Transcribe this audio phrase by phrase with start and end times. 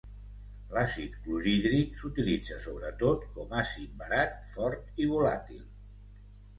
[0.69, 5.67] L'àcid clorhídric s'utilitza sobretot com àcid barat, fort i volàtil.